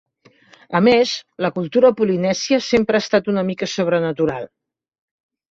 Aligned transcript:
A 0.77 0.79
més, 0.85 1.11
la 1.45 1.51
cultura 1.57 1.91
polinèsia 1.99 2.59
sempre 2.69 2.99
ha 3.01 3.05
estat 3.07 3.31
una 3.35 3.45
mica 3.53 3.71
sobrenatural. 3.77 4.51